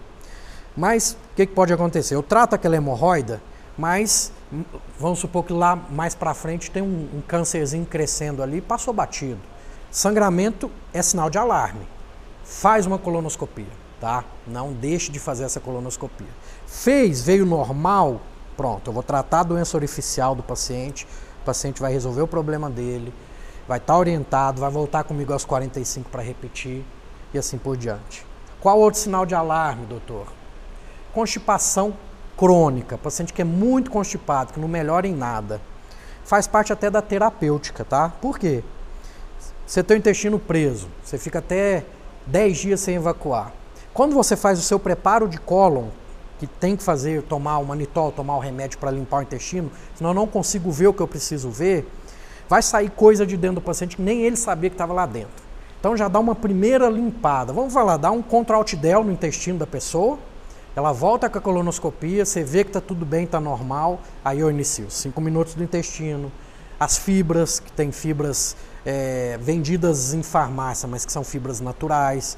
[0.75, 2.15] Mas o que, que pode acontecer?
[2.15, 3.41] Eu trato aquela hemorroida,
[3.77, 4.63] mas hum,
[4.97, 9.39] vamos supor que lá mais para frente tem um, um câncerzinho crescendo ali, passou batido.
[9.91, 11.85] Sangramento é sinal de alarme.
[12.47, 13.67] Faz uma colonoscopia,
[13.99, 14.23] tá?
[14.47, 16.29] Não deixe de fazer essa colonoscopia.
[16.65, 18.21] Fez, veio normal,
[18.55, 21.05] pronto, eu vou tratar a doença orificial do paciente,
[21.41, 23.13] o paciente vai resolver o problema dele,
[23.67, 26.85] vai estar tá orientado, vai voltar comigo aos 45 para repetir
[27.33, 28.25] e assim por diante.
[28.61, 30.27] Qual outro sinal de alarme, doutor?
[31.13, 31.93] Constipação
[32.37, 35.59] crônica, paciente que é muito constipado, que não melhora em nada.
[36.23, 38.07] Faz parte até da terapêutica, tá?
[38.21, 38.63] Por quê?
[39.65, 41.83] Você tem o intestino preso, você fica até
[42.27, 43.51] 10 dias sem evacuar.
[43.93, 45.87] Quando você faz o seu preparo de cólon,
[46.39, 50.11] que tem que fazer, tomar o manitol, tomar o remédio para limpar o intestino, senão
[50.11, 51.89] eu não consigo ver o que eu preciso ver,
[52.47, 55.47] vai sair coisa de dentro do paciente que nem ele sabia que estava lá dentro.
[55.79, 57.53] Então já dá uma primeira limpada.
[57.53, 60.19] Vamos falar, dá um contra-altidel no intestino da pessoa,
[60.75, 64.49] ela volta com a colonoscopia, você vê que está tudo bem, está normal, aí eu
[64.51, 64.91] inicio.
[64.91, 66.31] Cinco minutos do intestino,
[66.79, 68.55] as fibras, que tem fibras
[68.89, 72.37] é, vendidas em farmácia, mas que são fibras naturais,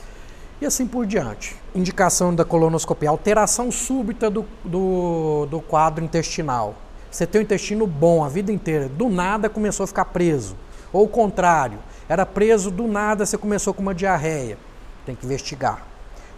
[0.60, 1.56] e assim por diante.
[1.76, 6.74] Indicação da colonoscopia, alteração súbita do, do, do quadro intestinal.
[7.12, 10.58] Você tem o intestino bom a vida inteira, do nada começou a ficar preso.
[10.92, 11.78] Ou o contrário,
[12.10, 14.58] era preso, do nada você começou com uma diarreia.
[15.06, 15.86] Tem que investigar.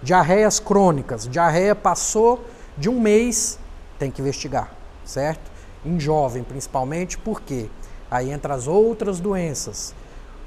[0.04, 1.26] Diarreias crônicas.
[1.26, 2.44] Diarreia passou
[2.78, 3.58] de um mês,
[3.98, 4.74] tem que investigar,
[5.06, 5.50] certo?
[5.86, 7.70] Em jovem, principalmente, por quê?
[8.10, 9.96] Aí entra as outras doenças.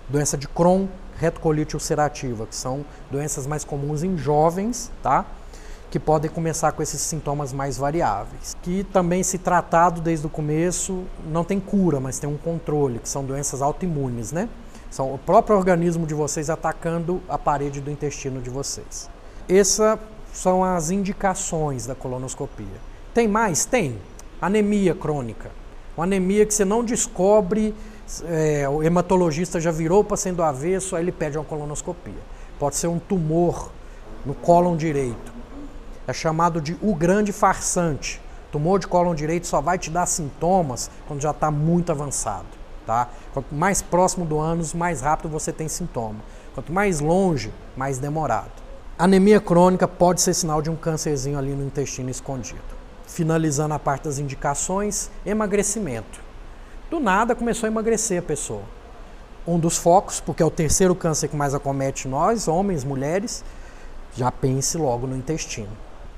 [0.09, 0.87] Doença de Crohn,
[1.17, 5.25] retocolite ulcerativa, que são doenças mais comuns em jovens, tá?
[5.95, 8.57] que podem começar com esses sintomas mais variáveis.
[8.63, 13.09] Que também, se tratado desde o começo, não tem cura, mas tem um controle, que
[13.09, 14.49] são doenças autoimunes, né?
[14.91, 19.09] São o próprio organismo de vocês atacando a parede do intestino de vocês.
[19.49, 19.97] Essas
[20.33, 22.81] são as indicações da colonoscopia.
[23.15, 23.65] Tem mais?
[23.65, 23.97] Tem.
[24.43, 25.53] Anemia crônica.
[25.97, 27.73] Uma anemia que você não descobre,
[28.25, 32.13] é, o hematologista já virou o paciente do avesso, aí ele pede uma colonoscopia.
[32.59, 33.71] Pode ser um tumor
[34.25, 35.33] no cólon direito.
[36.07, 38.21] É chamado de o grande farsante.
[38.53, 42.47] Tumor de cólon direito só vai te dar sintomas quando já está muito avançado.
[42.87, 43.09] Tá?
[43.33, 46.21] Quanto mais próximo do ânus, mais rápido você tem sintoma.
[46.55, 48.53] Quanto mais longe, mais demorado.
[48.97, 52.63] Anemia crônica pode ser sinal de um câncerzinho ali no intestino escondido.
[53.07, 56.24] Finalizando a parte das indicações, emagrecimento.
[56.91, 58.63] Do nada começou a emagrecer a pessoa.
[59.47, 63.45] Um dos focos, porque é o terceiro câncer que mais acomete nós, homens, mulheres,
[64.17, 65.77] já pense logo no intestino.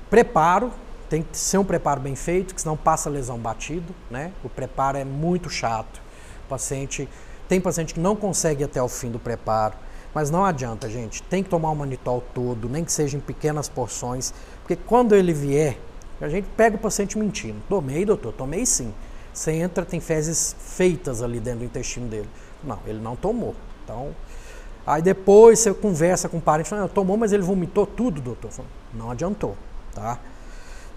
[0.09, 0.71] Preparo,
[1.09, 4.31] tem que ser um preparo bem feito, que senão passa lesão batido, né?
[4.43, 6.07] O preparo é muito chato
[6.47, 7.07] paciente
[7.47, 9.75] tem paciente que não consegue até o fim do preparo,
[10.13, 11.23] mas não adianta, gente.
[11.23, 15.31] Tem que tomar o manitol todo, nem que seja em pequenas porções, porque quando ele
[15.31, 15.77] vier,
[16.19, 17.61] a gente pega o paciente mentindo.
[17.69, 18.93] Tomei, doutor, tomei sim.
[19.37, 22.27] Você entra, tem fezes feitas ali dentro do intestino dele.
[22.63, 23.53] Não, ele não tomou.
[23.83, 24.15] Então,
[24.83, 28.49] aí depois você conversa com o parente, fala, tomou, mas ele vomitou tudo, doutor.
[28.49, 29.55] Falo, não adiantou,
[29.93, 30.17] tá?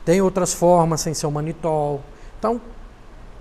[0.07, 2.01] Tem outras formas sem ser o manitol.
[2.39, 2.59] Então,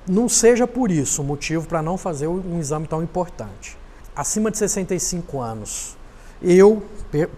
[0.05, 3.77] não seja por isso o motivo para não fazer um exame tão importante.
[4.13, 5.95] Acima de 65 anos,
[6.41, 6.83] eu,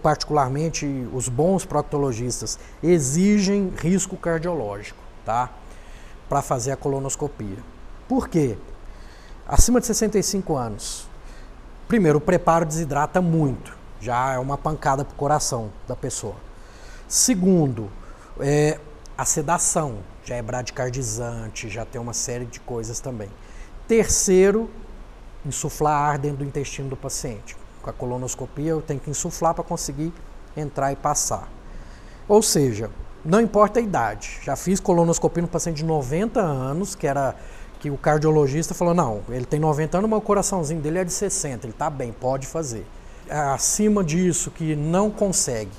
[0.02, 5.48] particularmente, os bons proctologistas, exigem risco cardiológico, tá?
[6.32, 7.58] Para fazer a colonoscopia.
[8.08, 8.56] Por quê?
[9.46, 11.06] Acima de 65 anos,
[11.86, 16.36] primeiro, o preparo desidrata muito, já é uma pancada para o coração da pessoa.
[17.06, 17.90] Segundo,
[18.40, 18.80] é,
[19.18, 23.28] a sedação já é bradicardizante, já tem uma série de coisas também.
[23.86, 24.70] Terceiro,
[25.44, 27.54] insuflar ar dentro do intestino do paciente.
[27.82, 30.14] Com a colonoscopia eu tenho que insuflar para conseguir
[30.56, 31.46] entrar e passar.
[32.26, 32.90] Ou seja,
[33.24, 34.38] não importa a idade.
[34.42, 37.34] Já fiz colonoscopia no paciente de 90 anos, que era
[37.80, 41.12] que o cardiologista falou: "Não, ele tem 90 anos, mas o coraçãozinho dele é de
[41.12, 42.86] 60, ele está bem, pode fazer".
[43.28, 45.70] Acima disso que não consegue,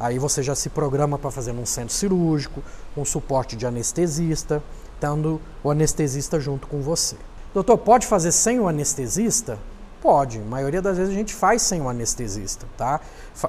[0.00, 2.62] Aí você já se programa para fazer num centro cirúrgico,
[2.96, 4.62] um suporte de anestesista,
[4.98, 7.16] tendo o anestesista junto com você.
[7.52, 9.58] Doutor, pode fazer sem o anestesista?
[10.00, 12.98] Pode, a maioria das vezes a gente faz sem o anestesista, tá?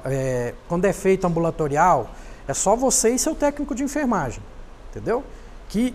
[0.04, 2.10] É, quando é feito ambulatorial,
[2.46, 4.42] é só você e seu técnico de enfermagem,
[4.90, 5.24] entendeu?
[5.68, 5.94] Que,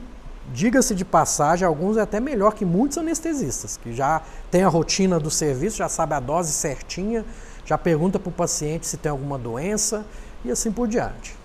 [0.53, 5.19] diga-se de passagem, alguns é até melhor que muitos anestesistas, que já tem a rotina
[5.19, 7.25] do serviço, já sabe a dose certinha,
[7.65, 10.05] já pergunta para o paciente se tem alguma doença,
[10.45, 11.35] e assim por diante.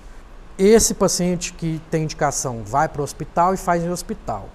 [0.59, 4.49] Esse paciente que tem indicação vai para o hospital e faz em hospital.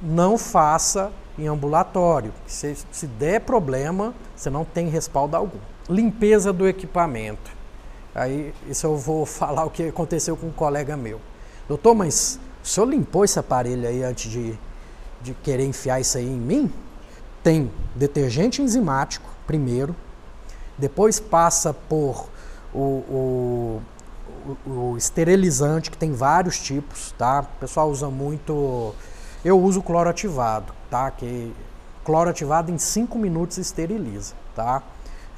[0.00, 2.32] Não faça em ambulatório.
[2.46, 5.58] Se, se der problema, você não tem respaldo algum.
[5.88, 7.57] Limpeza do equipamento.
[8.18, 11.20] Aí, isso eu vou falar o que aconteceu com um colega meu.
[11.68, 14.58] Doutor, mas o senhor limpou esse aparelho aí antes de,
[15.22, 16.72] de querer enfiar isso aí em mim?
[17.42, 19.94] Tem detergente enzimático, primeiro,
[20.76, 22.28] depois passa por
[22.72, 23.82] o, o,
[24.66, 27.40] o, o, esterilizante, que tem vários tipos, tá?
[27.40, 28.94] O pessoal usa muito.
[29.44, 31.10] Eu uso cloro ativado, tá?
[31.10, 31.52] Que
[32.04, 34.82] cloro ativado em 5 minutos esteriliza, tá?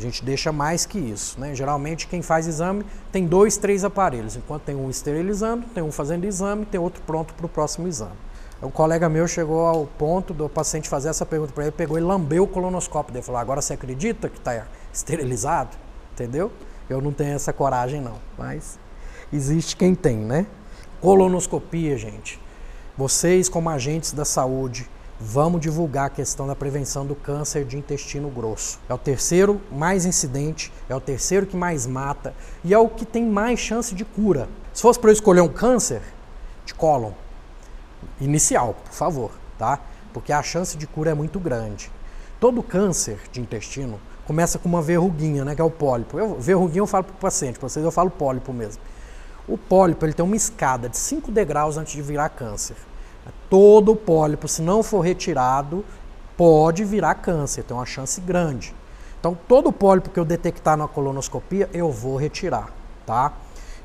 [0.00, 1.54] A gente deixa mais que isso, né?
[1.54, 6.24] Geralmente quem faz exame tem dois, três aparelhos, enquanto tem um esterilizando, tem um fazendo
[6.24, 8.16] exame, tem outro pronto para o próximo exame.
[8.62, 12.00] Um colega meu chegou ao ponto do paciente fazer essa pergunta para ele, pegou e
[12.00, 15.76] lambeu o colonoscópio dele, falou: agora você acredita que está esterilizado?
[16.14, 16.50] Entendeu?
[16.88, 18.78] Eu não tenho essa coragem não, mas
[19.30, 20.46] existe quem tem, né?
[21.02, 22.40] Colonoscopia, gente.
[22.96, 24.88] Vocês, como agentes da saúde,
[25.20, 28.80] vamos divulgar a questão da prevenção do câncer de intestino grosso.
[28.88, 33.04] É o terceiro mais incidente, é o terceiro que mais mata e é o que
[33.04, 34.48] tem mais chance de cura.
[34.72, 36.00] Se fosse para eu escolher um câncer
[36.64, 37.12] de cólon,
[38.18, 39.80] inicial, por favor, tá?
[40.14, 41.90] Porque a chance de cura é muito grande.
[42.40, 46.18] Todo câncer de intestino começa com uma verruguinha, né, que é o pólipo.
[46.18, 48.82] Eu, verruguinha eu falo para o paciente, para vocês eu falo pólipo mesmo.
[49.46, 52.76] O pólipo ele tem uma escada de 5 degraus antes de virar câncer.
[53.50, 55.84] Todo pólipo, se não for retirado,
[56.36, 58.72] pode virar câncer, tem uma chance grande.
[59.18, 62.72] Então, todo pólipo que eu detectar na colonoscopia, eu vou retirar,
[63.04, 63.32] tá?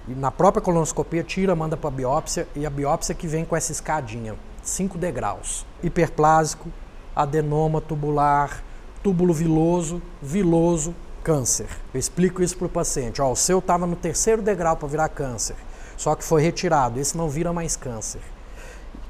[0.07, 3.71] E na própria colonoscopia, tira, manda para biópsia, e a biópsia que vem com essa
[3.71, 5.65] escadinha, 5 degraus.
[5.81, 6.69] Hiperplásico,
[7.15, 8.63] adenoma tubular,
[9.01, 10.93] túbulo viloso, viloso,
[11.23, 11.67] câncer.
[11.91, 13.19] Eu explico isso para o paciente.
[13.19, 15.55] Ó, o seu estava no terceiro degrau para virar câncer,
[15.97, 16.99] só que foi retirado.
[16.99, 18.21] Esse não vira mais câncer.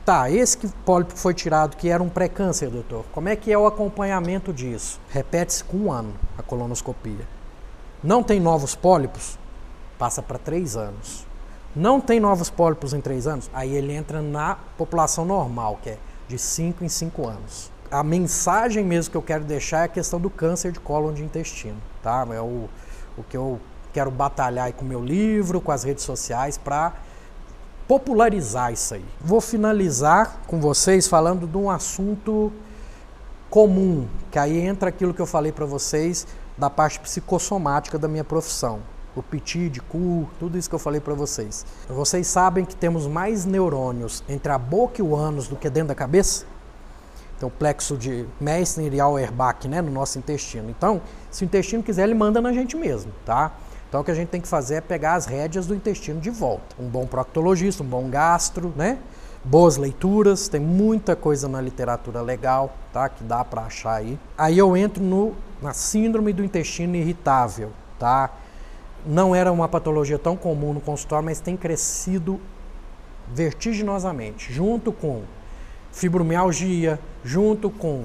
[0.05, 3.57] Tá, esse que pólipo foi tirado, que era um pré-câncer, doutor, como é que é
[3.57, 4.99] o acompanhamento disso?
[5.09, 7.27] Repete-se com um ano a colonoscopia.
[8.03, 9.39] Não tem novos pólipos?
[9.97, 11.25] Passa para três anos.
[11.75, 13.49] Não tem novos pólipos em três anos?
[13.51, 15.97] Aí ele entra na população normal, que é
[16.27, 20.19] de cinco em cinco anos a mensagem mesmo que eu quero deixar é a questão
[20.19, 22.27] do câncer de cólon de intestino, tá?
[22.31, 22.67] É o,
[23.17, 23.59] o que eu
[23.93, 26.93] quero batalhar com o meu livro, com as redes sociais para
[27.87, 29.05] popularizar isso aí.
[29.21, 32.51] Vou finalizar com vocês falando de um assunto
[33.49, 36.27] comum, que aí entra aquilo que eu falei para vocês
[36.57, 38.79] da parte psicossomática da minha profissão.
[39.15, 41.65] O piti de cu, tudo isso que eu falei para vocês.
[41.87, 45.89] Vocês sabem que temos mais neurônios entre a boca e o ânus do que dentro
[45.89, 46.45] da cabeça?
[47.39, 50.69] Tem o plexo de Meissner e Auerbach né, no nosso intestino.
[50.69, 53.53] Então, se o intestino quiser, ele manda na gente mesmo, tá?
[53.95, 56.29] Então, o que a gente tem que fazer é pegar as rédeas do intestino de
[56.29, 56.75] volta.
[56.77, 58.97] Um bom proctologista, um bom gastro, né?
[59.41, 63.07] Boas leituras, tem muita coisa na literatura legal, tá?
[63.07, 64.19] Que dá para achar aí.
[64.37, 68.31] Aí eu entro no, na síndrome do intestino irritável, tá?
[69.05, 72.37] Não era uma patologia tão comum no consultório, mas tem crescido
[73.33, 75.21] vertiginosamente, junto com
[75.93, 78.03] fibromialgia, junto com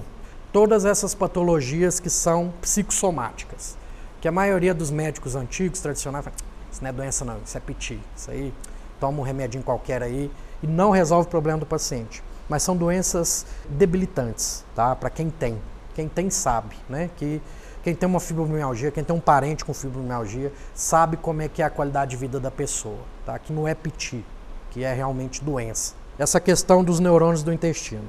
[0.52, 3.79] todas essas patologias que são psicossomáticas.
[4.20, 6.36] Que a maioria dos médicos antigos, tradicionais, fala,
[6.70, 8.00] isso não é doença não, isso é piti.
[8.16, 8.52] Isso aí,
[8.98, 10.30] toma um remedinho qualquer aí
[10.62, 12.22] e não resolve o problema do paciente.
[12.48, 14.94] Mas são doenças debilitantes, tá?
[14.94, 15.58] Para quem tem.
[15.94, 17.10] Quem tem sabe, né?
[17.16, 17.40] Que
[17.82, 21.64] quem tem uma fibromialgia, quem tem um parente com fibromialgia, sabe como é que é
[21.64, 23.38] a qualidade de vida da pessoa, tá?
[23.38, 24.22] Que não é piti,
[24.70, 28.04] que é realmente doença essa questão dos neurônios do intestino.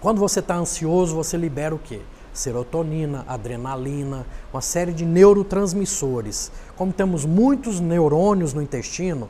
[0.00, 2.00] Quando você está ansioso, você libera o quê?
[2.32, 6.50] Serotonina, adrenalina, uma série de neurotransmissores.
[6.76, 9.28] Como temos muitos neurônios no intestino,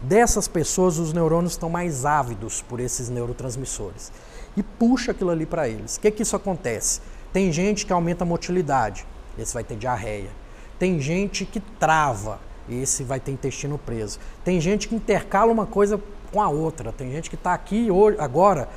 [0.00, 4.12] dessas pessoas os neurônios estão mais ávidos por esses neurotransmissores
[4.56, 5.96] e puxa aquilo ali para eles.
[5.96, 7.00] O que, que isso acontece?
[7.32, 9.06] Tem gente que aumenta a motilidade,
[9.38, 10.30] esse vai ter diarreia.
[10.78, 14.18] Tem gente que trava, esse vai ter intestino preso.
[14.44, 16.00] Tem gente que intercala uma coisa
[16.32, 16.92] com a outra.
[16.92, 18.68] Tem gente que está aqui hoje, agora,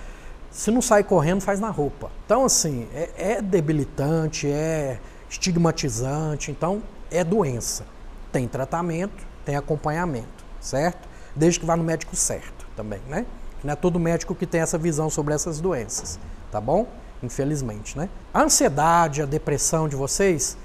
[0.55, 2.09] se não sai correndo, faz na roupa.
[2.25, 6.81] Então, assim, é, é debilitante, é estigmatizante, então
[7.11, 7.85] é doença.
[8.31, 11.09] Tem tratamento, tem acompanhamento, certo?
[11.35, 13.25] Desde que vá no médico certo também, né?
[13.61, 16.17] Não é todo médico que tem essa visão sobre essas doenças,
[16.49, 16.87] tá bom?
[17.21, 18.07] Infelizmente, né?
[18.33, 20.55] A ansiedade, a depressão de vocês,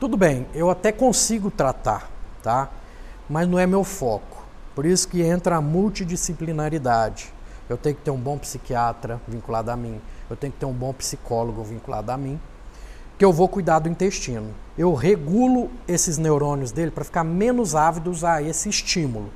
[0.00, 2.10] tudo bem, eu até consigo tratar,
[2.42, 2.70] tá?
[3.28, 4.46] Mas não é meu foco.
[4.74, 7.33] Por isso que entra a multidisciplinaridade.
[7.68, 10.72] Eu tenho que ter um bom psiquiatra vinculado a mim, eu tenho que ter um
[10.72, 12.40] bom psicólogo vinculado a mim,
[13.16, 14.50] que eu vou cuidar do intestino.
[14.76, 19.30] Eu regulo esses neurônios dele para ficar menos ávidos a esse estímulo.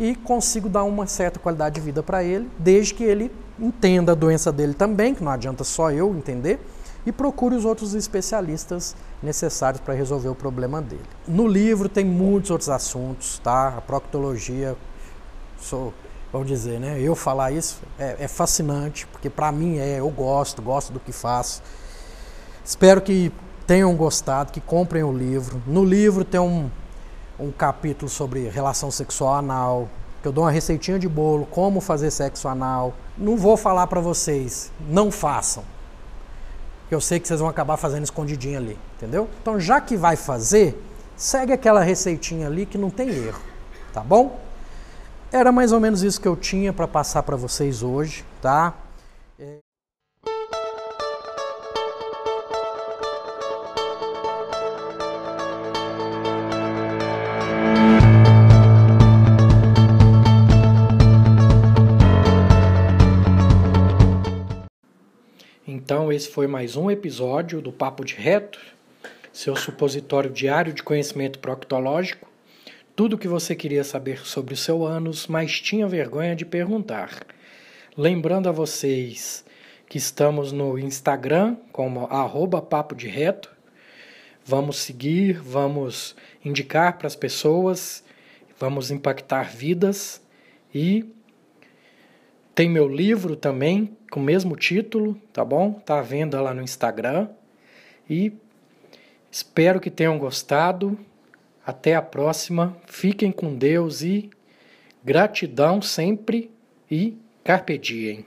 [0.00, 4.14] e consigo dar uma certa qualidade de vida para ele, desde que ele entenda a
[4.14, 6.58] doença dele também, que não adianta só eu entender,
[7.04, 11.04] e procure os outros especialistas necessários para resolver o problema dele.
[11.28, 13.74] No livro tem muitos outros assuntos, tá?
[13.76, 14.74] A proctologia,
[15.60, 15.92] sou,
[16.32, 17.00] vamos dizer, né?
[17.00, 21.12] Eu falar isso é, é fascinante, porque para mim é, eu gosto, gosto do que
[21.12, 21.62] faço.
[22.64, 23.32] Espero que
[23.66, 25.62] tenham gostado, que comprem o livro.
[25.66, 26.70] No livro tem um,
[27.38, 29.88] um capítulo sobre relação sexual anal,
[30.22, 32.94] que eu dou uma receitinha de bolo, como fazer sexo anal.
[33.16, 35.64] Não vou falar para vocês, não façam
[36.90, 39.28] eu sei que vocês vão acabar fazendo escondidinho ali, entendeu?
[39.40, 40.82] Então, já que vai fazer,
[41.16, 43.40] segue aquela receitinha ali que não tem erro,
[43.92, 44.40] tá bom?
[45.32, 48.74] Era mais ou menos isso que eu tinha para passar para vocês hoje, tá?
[65.64, 68.58] Então, esse foi mais um episódio do Papo de Reto,
[69.32, 72.29] seu supositório diário de conhecimento proctológico.
[72.96, 77.24] Tudo o que você queria saber sobre o seu ânus, mas tinha vergonha de perguntar.
[77.96, 79.44] Lembrando a vocês
[79.88, 83.50] que estamos no Instagram como arroba Papo de Reto.
[84.44, 86.14] Vamos seguir, vamos
[86.44, 88.04] indicar para as pessoas,
[88.58, 90.22] vamos impactar vidas
[90.74, 91.04] e
[92.54, 95.72] tem meu livro também, com o mesmo título, tá bom?
[95.72, 97.28] Tá à venda lá no Instagram.
[98.08, 98.32] E
[99.30, 100.98] espero que tenham gostado.
[101.70, 102.76] Até a próxima.
[102.88, 104.28] Fiquem com Deus e
[105.04, 106.50] gratidão sempre
[106.90, 108.26] e carpe diem.